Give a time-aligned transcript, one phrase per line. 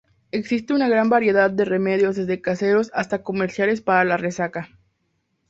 [0.31, 4.71] Existen una gran variedad de remedios desde caseros hasta comerciales para la resaca.